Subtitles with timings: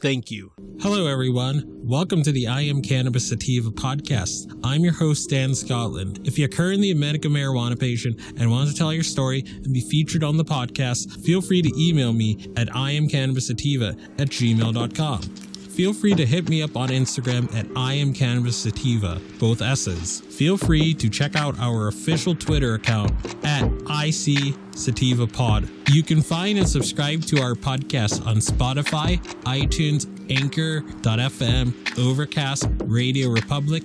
[0.00, 0.52] Thank you.
[0.80, 1.62] Hello, everyone.
[1.66, 4.58] Welcome to the I Am Cannabis Sativa podcast.
[4.64, 6.20] I'm your host, Dan Scotland.
[6.26, 9.82] If you're currently a medical marijuana patient and want to tell your story and be
[9.82, 15.49] featured on the podcast, feel free to email me at iamcannabissativa at gmail.com.
[15.70, 20.20] Feel free to hit me up on Instagram at I am Cannabis Sativa, both S's.
[20.20, 23.12] Feel free to check out our official Twitter account
[23.44, 25.68] at IC Sativa Pod.
[25.88, 33.84] You can find and subscribe to our podcast on Spotify, iTunes, Anchor.fm, Overcast, Radio Republic,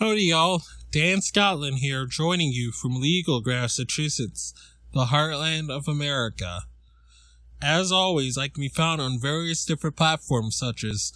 [0.00, 0.62] Howdy, y'all.
[0.92, 4.54] Dan Scotland here, joining you from Legal, Massachusetts,
[4.94, 6.60] the heartland of America.
[7.60, 11.12] As always, I can be found on various different platforms such as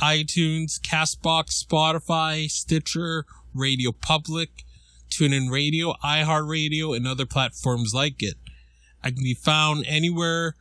[0.00, 4.64] iTunes, Castbox, Spotify, Stitcher, Radio Public,
[5.10, 8.36] TuneIn Radio, iHeartRadio, and other platforms like it.
[9.04, 10.54] I can be found anywhere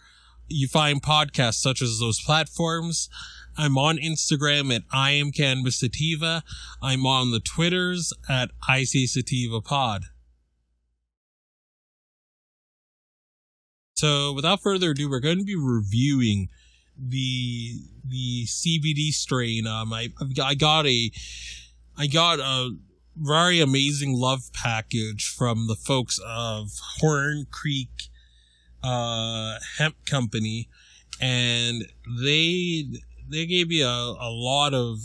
[0.49, 3.07] you find podcasts such as those platforms.
[3.57, 6.44] I'm on Instagram at I am Cannabis Sativa.
[6.81, 10.03] I'm on the Twitters at IC Sativa Pod.
[13.95, 16.50] So without further ado, we're going to be reviewing
[16.97, 19.68] the the CBD strain.
[19.68, 20.09] Um, I
[20.41, 21.12] I got a
[21.97, 22.72] I got a
[23.16, 27.89] very amazing love package from the folks of Horn Creek
[28.83, 30.69] uh, Hemp Company,
[31.19, 31.83] and
[32.23, 32.85] they
[33.31, 35.00] they gave me a, a lot of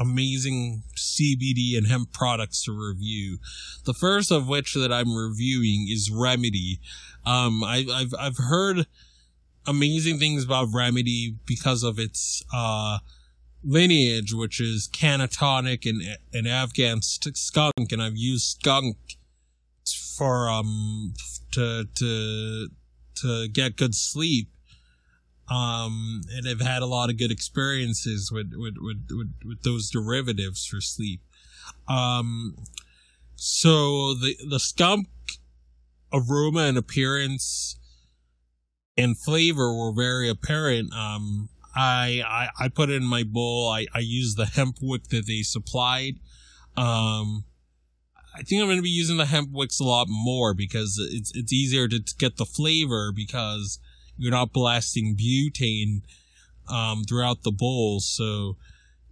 [0.00, 3.38] amazing CBD and hemp products to review.
[3.84, 6.80] The first of which that I'm reviewing is Remedy.
[7.26, 8.86] Um, I, I've I've heard
[9.66, 12.98] amazing things about Remedy because of its uh,
[13.62, 18.96] lineage, which is Cannatonic and and Afghan skunk, and I've used skunk
[20.16, 21.14] for um
[21.52, 22.68] to to
[23.16, 24.48] to get good sleep
[25.50, 29.90] um, and have had a lot of good experiences with with, with, with, with those
[29.90, 31.20] derivatives for sleep.
[31.88, 32.56] Um,
[33.34, 35.08] so the the skunk
[36.12, 37.76] aroma and appearance
[38.96, 40.92] and flavor were very apparent.
[40.92, 43.68] Um, I, I I put it in my bowl.
[43.68, 46.14] I I used the hemp wick that they supplied.
[46.76, 47.44] Um,
[48.36, 51.32] I think I'm going to be using the hemp wicks a lot more because it's
[51.34, 53.80] it's easier to, to get the flavor because
[54.20, 56.02] you're not blasting butane
[56.68, 58.56] um, throughout the bowl, so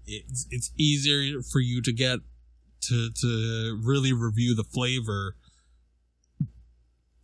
[0.07, 2.21] it's it's easier for you to get
[2.83, 5.35] to to really review the flavor.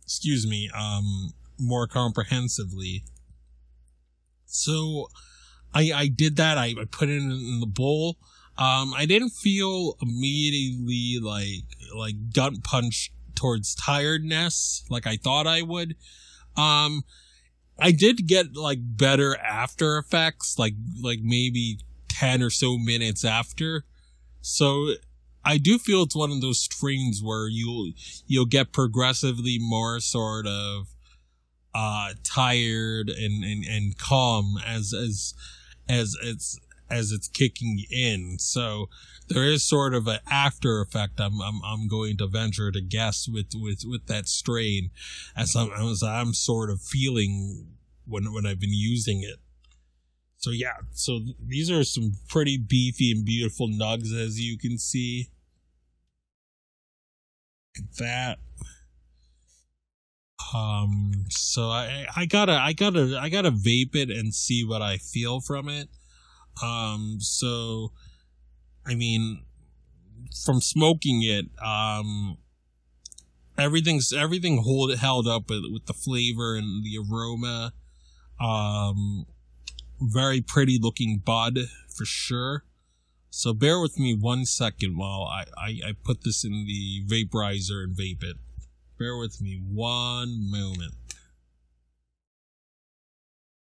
[0.03, 3.03] Excuse me, um, more comprehensively.
[4.45, 5.07] So,
[5.73, 6.57] I I did that.
[6.57, 8.17] I, I put it in the bowl.
[8.57, 11.65] Um, I didn't feel immediately like
[11.95, 15.95] like gut punch towards tiredness like I thought I would.
[16.57, 17.03] Um,
[17.77, 23.83] I did get like better after effects, like like maybe ten or so minutes after.
[24.41, 24.93] So
[25.43, 27.91] I do feel it's one of those strains where you'll
[28.27, 30.87] you'll get progressively more sort of
[31.73, 35.33] uh tired and and, and calm as as
[35.89, 38.37] as it's as it's kicking in.
[38.39, 38.89] So
[39.27, 41.19] there is sort of an after effect.
[41.19, 44.91] I'm I'm I'm going to venture to guess with with with that strain,
[45.35, 47.67] as I'm as I'm sort of feeling
[48.07, 49.39] when when I've been using it.
[50.37, 55.29] So yeah, so these are some pretty beefy and beautiful nugs as you can see.
[57.99, 58.37] That
[60.53, 64.97] um so I I gotta I gotta I gotta vape it and see what I
[64.97, 65.89] feel from it.
[66.61, 67.91] Um so
[68.85, 69.43] I mean
[70.43, 72.37] from smoking it, um
[73.57, 77.73] everything's everything hold held up with, with the flavor and the aroma.
[78.39, 79.25] Um
[80.01, 81.59] very pretty looking bud
[81.89, 82.63] for sure.
[83.29, 87.83] So bear with me one second while I, I, I put this in the vaporizer
[87.83, 88.37] and vape it.
[88.97, 90.93] Bear with me one moment.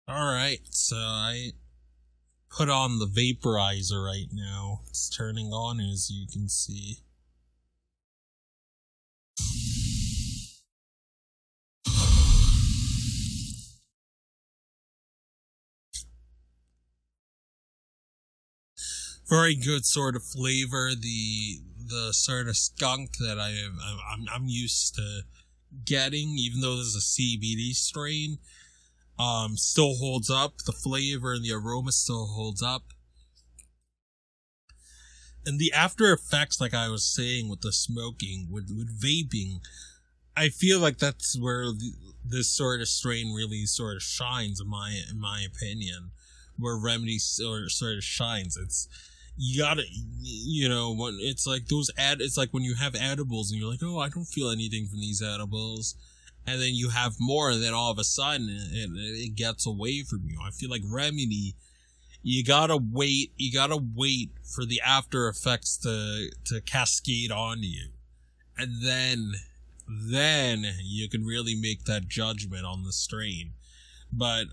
[0.10, 1.52] Alright, so I
[2.50, 4.81] put on the vaporizer right now.
[4.90, 7.00] It's turning on as you can see.
[19.30, 20.92] very good sort of flavor.
[21.00, 23.78] The the sort of skunk that I am
[24.12, 25.22] I'm I'm used to
[25.86, 28.40] getting, even though this is a CBD strain,
[29.19, 30.60] um, still holds up.
[30.66, 32.83] The flavor and the aroma still holds up.
[35.45, 39.60] And the after effects, like I was saying with the smoking, with, with vaping,
[40.36, 41.92] I feel like that's where the,
[42.25, 46.12] this sort of strain really sort of shines, in my in my opinion,
[46.57, 48.57] where Remedy sort of, sort of shines.
[48.57, 48.88] It's
[49.36, 49.83] you gotta,
[50.21, 53.71] you know, when it's like those ad, it's like when you have edibles and you're
[53.71, 55.95] like, oh, I don't feel anything from these edibles.
[56.50, 60.01] And then you have more, and then all of a sudden it, it gets away
[60.01, 60.40] from you.
[60.44, 61.54] I feel like Remedy,
[62.24, 67.90] you gotta wait, you gotta wait for the after effects to, to cascade on you.
[68.57, 69.34] And then,
[69.88, 73.52] then you can really make that judgment on the strain.
[74.12, 74.45] But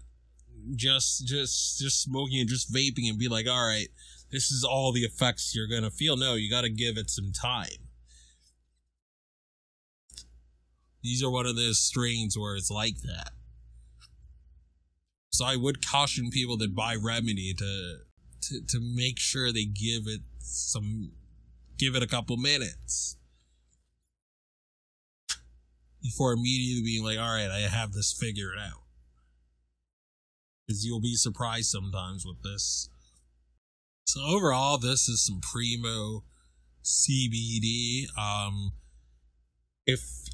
[0.75, 3.89] just, just, just smoking and just vaping and be like, all right,
[4.31, 6.19] this is all the effects you're gonna feel.
[6.19, 7.86] No, you gotta give it some time.
[11.07, 13.31] These are one of those strains where it's like that.
[15.31, 17.99] So I would caution people that buy Remedy to
[18.43, 21.13] to, to make sure they give it some
[21.79, 23.17] give it a couple minutes
[26.03, 28.83] before immediately being like, all right, I have this figured out.
[30.67, 32.89] Because you'll be surprised sometimes with this.
[34.05, 36.23] So overall, this is some primo
[36.85, 38.07] CBD.
[38.17, 38.73] Um,
[39.87, 40.29] if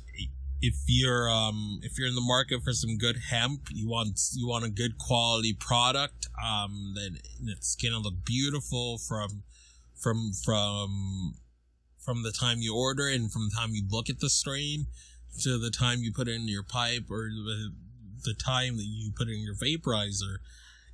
[0.63, 4.47] if you're um if you're in the market for some good hemp, you want you
[4.47, 6.29] want a good quality product.
[6.43, 9.43] Um, then it's gonna look beautiful from
[10.01, 11.35] from from
[11.99, 14.87] from the time you order it and from the time you look at the strain
[15.43, 17.73] to the time you put it in your pipe or the,
[18.25, 20.39] the time that you put it in your vaporizer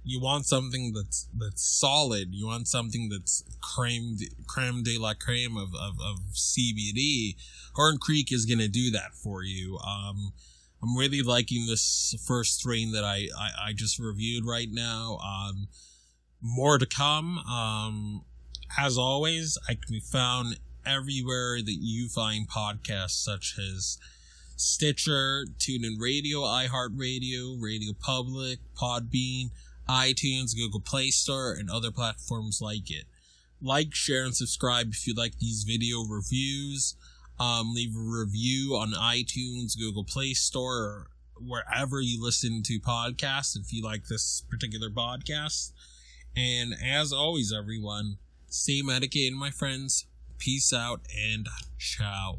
[0.08, 2.28] you want something that's that's solid.
[2.32, 7.36] You want something that's creme creme de la creme of, of, of CBD.
[7.74, 9.78] Horn Creek is gonna do that for you.
[9.78, 10.32] Um,
[10.82, 15.18] I'm really liking this first strain that I, I, I just reviewed right now.
[15.18, 15.68] Um,
[16.40, 17.38] more to come.
[17.38, 18.24] Um,
[18.78, 23.98] as always, I can be found everywhere that you find podcasts such as
[24.56, 29.50] Stitcher, TuneIn Radio, iHeartRadio, Radio Public, Podbean
[29.88, 33.04] iTunes, Google Play Store, and other platforms like it.
[33.60, 36.94] Like, share, and subscribe if you like these video reviews.
[37.40, 41.06] Um, leave a review on iTunes, Google Play Store, or
[41.40, 45.72] wherever you listen to podcasts if you like this particular podcast.
[46.36, 48.18] And as always, everyone,
[48.48, 50.06] stay medicated, my friends.
[50.38, 52.38] Peace out and ciao.